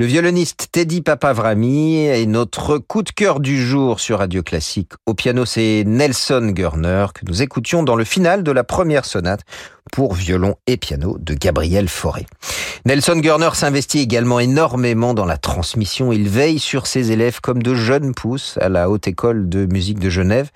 Le 0.07 0.13
violoniste 0.13 0.69
Teddy 0.71 1.03
Papavrami 1.03 1.97
est 1.97 2.27
notre 2.27 2.79
coup 2.79 3.03
de 3.03 3.11
cœur 3.11 3.41
du 3.41 3.61
jour 3.61 3.99
sur 3.99 4.21
Radio 4.21 4.45
Classique. 4.45 4.93
Au 5.05 5.15
piano, 5.15 5.45
c'est 5.45 5.83
Nelson 5.85 6.53
Gurner 6.53 7.07
que 7.13 7.27
nous 7.27 7.43
écoutions 7.43 7.83
dans 7.83 7.97
le 7.97 8.05
final 8.05 8.45
de 8.45 8.53
la 8.53 8.63
première 8.63 9.05
sonate 9.05 9.41
pour 9.91 10.15
violon 10.15 10.55
et 10.69 10.77
piano 10.77 11.17
de 11.19 11.35
Gabriel 11.35 11.89
Fauré. 11.89 12.25
Nelson 12.85 13.17
Gurner 13.17 13.51
s'investit 13.55 13.99
également 13.99 14.39
énormément 14.39 15.13
dans 15.13 15.27
la 15.27 15.39
transmission. 15.39 16.13
Il 16.13 16.29
veille 16.29 16.61
sur 16.61 16.87
ses 16.87 17.11
élèves 17.11 17.41
comme 17.41 17.61
de 17.61 17.75
jeunes 17.75 18.15
pousses 18.15 18.59
à 18.61 18.69
la 18.69 18.89
Haute 18.89 19.09
École 19.09 19.49
de 19.49 19.67
musique 19.67 19.99
de 19.99 20.09
Genève 20.09 20.53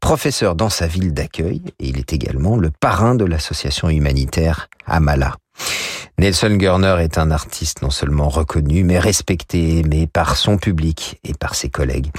professeur 0.00 0.54
dans 0.54 0.70
sa 0.70 0.86
ville 0.86 1.12
d'accueil 1.12 1.60
et 1.78 1.88
il 1.88 1.98
est 1.98 2.14
également 2.14 2.56
le 2.56 2.70
parrain 2.70 3.14
de 3.14 3.26
l'association 3.26 3.90
humanitaire 3.90 4.70
Amala. 4.86 5.36
Nelson 6.16 6.56
Gurner 6.56 6.96
est 7.00 7.18
un 7.18 7.32
artiste 7.32 7.82
non 7.82 7.90
seulement 7.90 8.28
reconnu, 8.28 8.84
mais 8.84 9.00
respecté, 9.00 9.78
aimé 9.78 10.06
par 10.06 10.36
son 10.36 10.58
public 10.58 11.18
et 11.24 11.34
par 11.34 11.56
ses 11.56 11.70
collègues. 11.70 12.12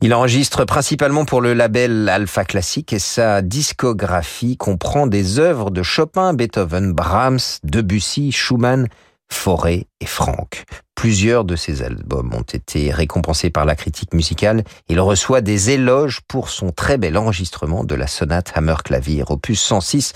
Il 0.00 0.12
enregistre 0.12 0.64
principalement 0.64 1.24
pour 1.24 1.40
le 1.40 1.54
label 1.54 2.08
Alpha 2.08 2.44
Classique 2.44 2.92
et 2.92 2.98
sa 2.98 3.40
discographie 3.40 4.56
comprend 4.56 5.06
des 5.06 5.38
œuvres 5.38 5.70
de 5.70 5.84
Chopin, 5.84 6.34
Beethoven, 6.34 6.92
Brahms, 6.92 7.60
Debussy, 7.62 8.32
Schumann, 8.32 8.88
Forêt 9.30 9.86
et 10.00 10.06
Franck. 10.06 10.64
Plusieurs 10.94 11.44
de 11.44 11.54
ses 11.54 11.82
albums 11.82 12.34
ont 12.34 12.42
été 12.42 12.90
récompensés 12.90 13.50
par 13.50 13.64
la 13.64 13.76
critique 13.76 14.14
musicale. 14.14 14.64
Il 14.88 14.98
reçoit 15.00 15.40
des 15.40 15.70
éloges 15.70 16.20
pour 16.26 16.48
son 16.48 16.72
très 16.72 16.98
bel 16.98 17.16
enregistrement 17.16 17.84
de 17.84 17.94
la 17.94 18.06
sonate 18.08 18.52
Hammer 18.54 18.74
Clavier, 18.84 19.22
opus 19.28 19.60
106 19.60 20.12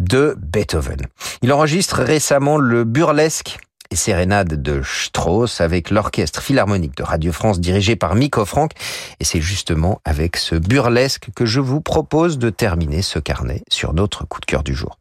de 0.00 0.36
Beethoven. 0.38 1.00
Il 1.42 1.52
enregistre 1.52 2.00
récemment 2.02 2.58
le 2.58 2.84
burlesque 2.84 3.58
et 3.90 3.96
sérénade 3.96 4.60
de 4.60 4.82
Strauss 4.82 5.60
avec 5.60 5.90
l'orchestre 5.90 6.42
philharmonique 6.42 6.96
de 6.96 7.02
Radio 7.02 7.32
France 7.32 7.60
dirigé 7.60 7.94
par 7.96 8.14
Miko 8.14 8.44
Franck. 8.44 8.72
Et 9.20 9.24
c'est 9.24 9.40
justement 9.40 10.00
avec 10.04 10.36
ce 10.36 10.56
burlesque 10.56 11.28
que 11.34 11.46
je 11.46 11.60
vous 11.60 11.80
propose 11.80 12.38
de 12.38 12.50
terminer 12.50 13.02
ce 13.02 13.18
carnet 13.18 13.62
sur 13.70 13.94
notre 13.94 14.26
coup 14.26 14.40
de 14.40 14.46
cœur 14.46 14.64
du 14.64 14.74
jour. 14.74 14.98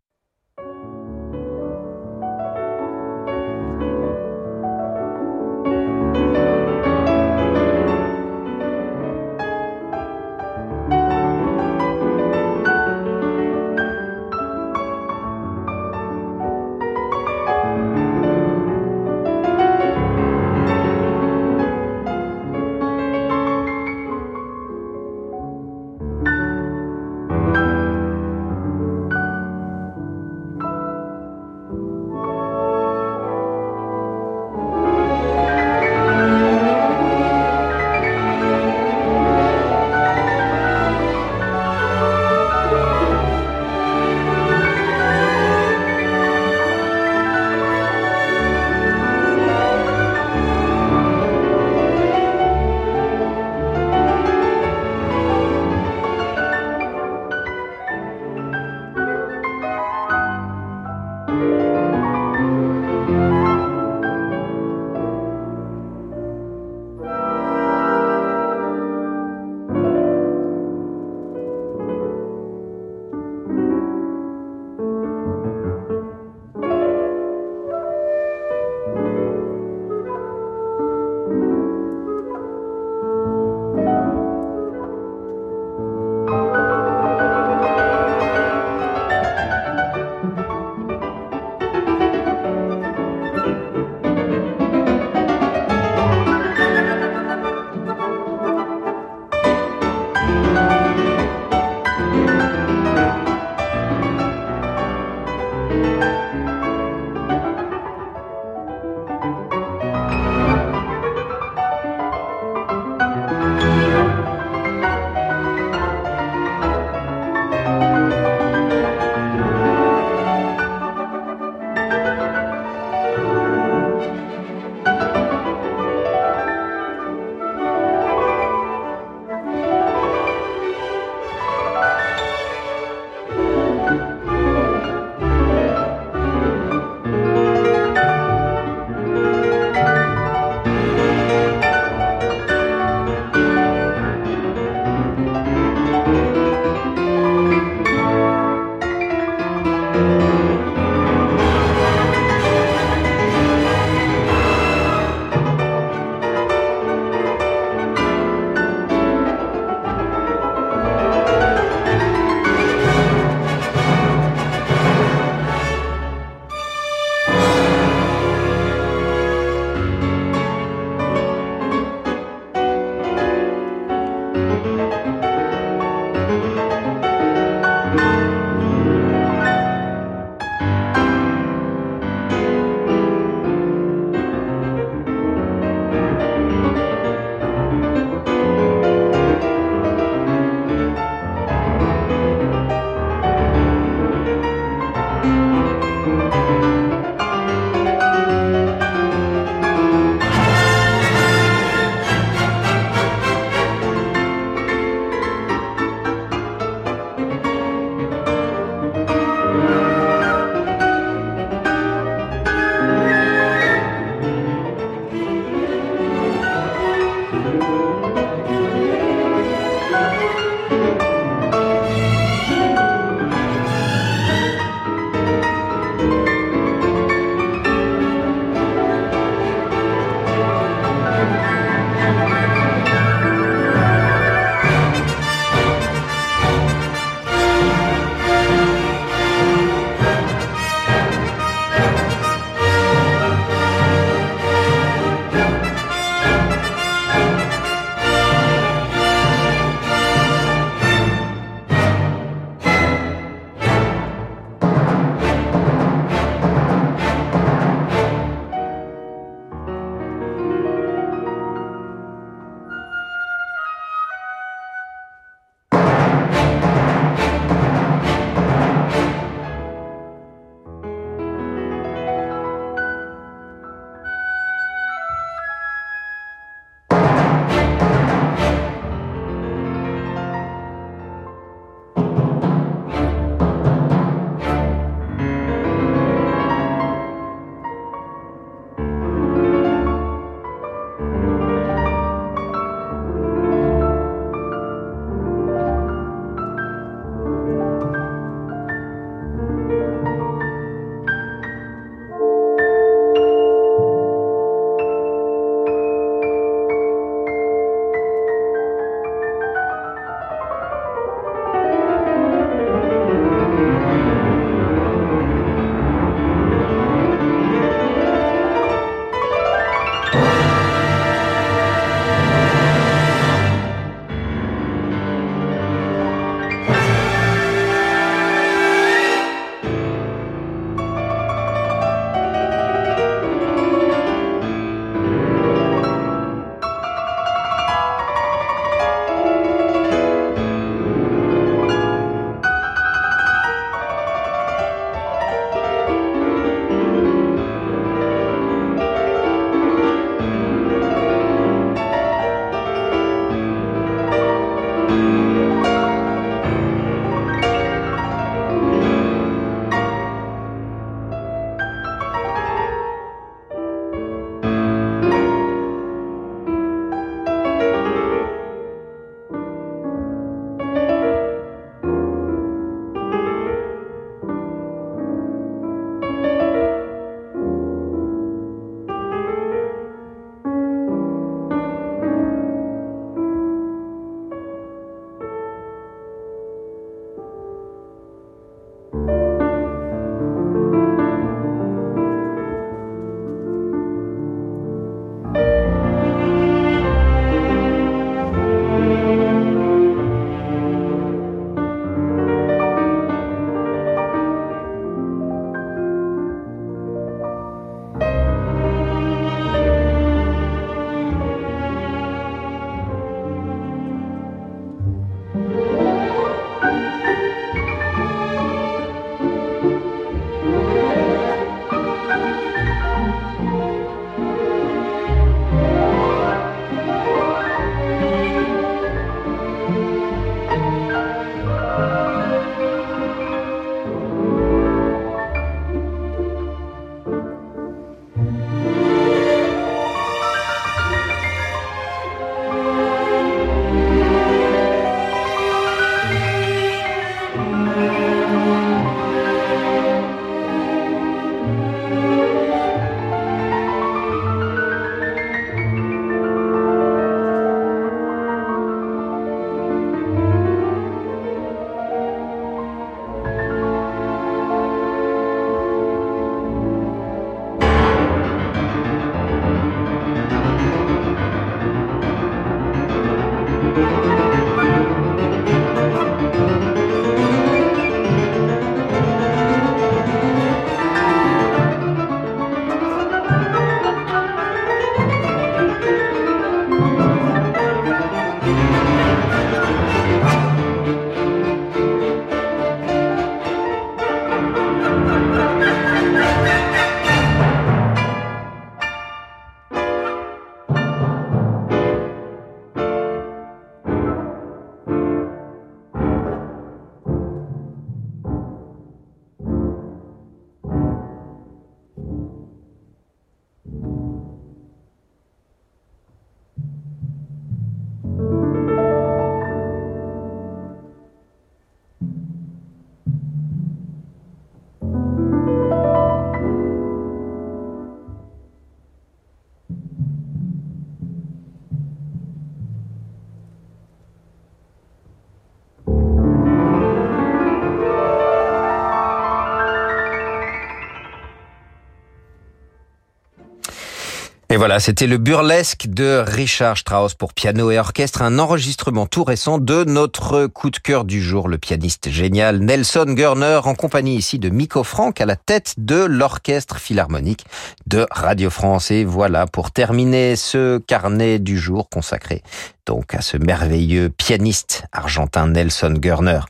Et 544.55 544.57
voilà, 544.57 544.79
c'était 544.79 545.05
le 545.05 545.17
burlesque 545.17 545.87
de 545.87 546.23
Richard 546.25 546.77
Strauss 546.77 547.13
pour 547.13 547.33
piano 547.33 547.71
et 547.71 547.77
orchestre, 547.77 548.21
un 548.21 548.39
enregistrement 548.39 549.05
tout 549.05 549.25
récent 549.25 549.57
de 549.57 549.83
notre 549.83 550.47
coup 550.47 550.69
de 550.69 550.77
cœur 550.77 551.03
du 551.03 551.21
jour, 551.21 551.49
le 551.49 551.57
pianiste 551.57 552.09
génial 552.09 552.59
Nelson 552.59 553.03
Gurner, 553.05 553.59
en 553.65 553.75
compagnie 553.75 554.15
ici 554.15 554.39
de 554.39 554.47
Miko 554.47 554.85
Franck 554.85 555.19
à 555.19 555.25
la 555.25 555.35
tête 555.35 555.73
de 555.77 556.05
l'orchestre 556.05 556.77
philharmonique 556.77 557.45
de 557.85 558.07
Radio 558.09 558.49
France. 558.49 558.91
Et 558.91 559.03
voilà, 559.03 559.45
pour 559.45 559.71
terminer 559.71 560.37
ce 560.37 560.77
carnet 560.77 561.37
du 561.37 561.57
jour 561.57 561.89
consacré 561.89 562.41
donc 562.85 563.13
à 563.13 563.21
ce 563.21 563.37
merveilleux 563.37 564.09
pianiste 564.09 564.85
argentin 564.91 565.47
Nelson 565.47 565.93
Gurner. 565.97 566.41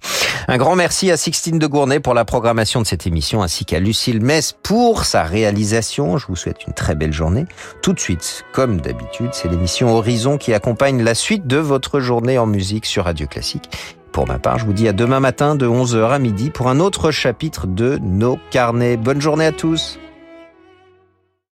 Un 0.48 0.58
grand 0.58 0.76
merci 0.76 1.12
à 1.12 1.18
Sixtine 1.18 1.60
de 1.60 1.68
Gournay 1.68 2.00
pour 2.00 2.14
la 2.14 2.26
programmation 2.26 2.82
de 2.82 2.88
cette 2.88 3.08
émission 3.08 3.42
ainsi 3.42 3.66
qu'à 3.66 3.80
Lucille 3.80 4.22
Mess 4.22 4.56
pour 4.64 5.06
sa 5.06 5.24
réalisation. 5.24 6.18
Je 6.18 6.28
vous 6.28 6.36
souhaite 6.36 6.68
une 6.68 6.74
très 6.74 6.96
belle 6.96 7.14
journée. 7.14 7.46
Tout 7.82 7.94
de 7.94 8.00
suite, 8.00 8.44
comme 8.54 8.82
d'habitude, 8.82 9.30
c'est 9.34 9.48
l'émission 9.48 9.96
Horizon 9.96 10.38
qui 10.38 10.54
accompagne 10.54 11.04
la 11.04 11.16
suite 11.16 11.48
de 11.48 11.58
votre 11.58 12.00
journée 12.00 12.38
en 12.38 12.46
musique 12.46 12.86
sur 12.86 13.06
Radio 13.06 13.28
Classique. 13.28 13.70
Pour 14.12 14.28
ma 14.28 14.40
part, 14.40 14.60
je 14.60 14.66
vous 14.66 14.74
dis 14.74 14.88
à 14.88 14.94
demain 14.94 15.20
matin 15.20 15.56
de 15.56 15.68
11h 15.68 16.10
à 16.12 16.20
midi 16.20 16.50
pour 16.50 16.70
un 16.70 16.80
autre 16.80 17.12
chapitre 17.12 17.68
de 17.68 18.00
nos 18.02 18.40
carnets. 18.50 18.98
Bonne 18.98 19.20
journée 19.20 19.46
à 19.46 19.52
tous. 19.52 20.00